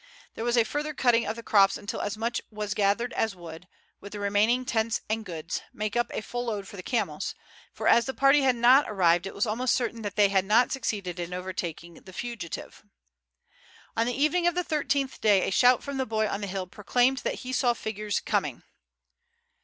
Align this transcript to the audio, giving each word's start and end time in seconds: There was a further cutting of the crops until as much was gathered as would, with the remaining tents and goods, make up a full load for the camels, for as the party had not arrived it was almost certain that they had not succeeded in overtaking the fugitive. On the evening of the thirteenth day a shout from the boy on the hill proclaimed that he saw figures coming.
There 0.33 0.43
was 0.43 0.57
a 0.57 0.63
further 0.63 0.95
cutting 0.95 1.27
of 1.27 1.35
the 1.35 1.43
crops 1.43 1.77
until 1.77 2.01
as 2.01 2.17
much 2.17 2.41
was 2.49 2.73
gathered 2.73 3.13
as 3.13 3.35
would, 3.35 3.67
with 3.99 4.13
the 4.13 4.19
remaining 4.19 4.65
tents 4.65 5.01
and 5.07 5.23
goods, 5.23 5.61
make 5.71 5.95
up 5.95 6.09
a 6.11 6.21
full 6.23 6.45
load 6.45 6.67
for 6.67 6.75
the 6.75 6.81
camels, 6.81 7.35
for 7.71 7.87
as 7.87 8.07
the 8.07 8.13
party 8.15 8.41
had 8.41 8.55
not 8.55 8.89
arrived 8.89 9.27
it 9.27 9.35
was 9.35 9.45
almost 9.45 9.75
certain 9.75 10.01
that 10.01 10.15
they 10.15 10.29
had 10.29 10.43
not 10.43 10.71
succeeded 10.71 11.19
in 11.19 11.35
overtaking 11.35 11.93
the 11.93 12.13
fugitive. 12.13 12.83
On 13.95 14.07
the 14.07 14.19
evening 14.19 14.47
of 14.47 14.55
the 14.55 14.63
thirteenth 14.63 15.21
day 15.21 15.47
a 15.47 15.51
shout 15.51 15.83
from 15.83 15.97
the 15.97 16.07
boy 16.07 16.27
on 16.27 16.41
the 16.41 16.47
hill 16.47 16.65
proclaimed 16.65 17.19
that 17.19 17.41
he 17.45 17.53
saw 17.53 17.75
figures 17.75 18.19
coming. 18.19 18.63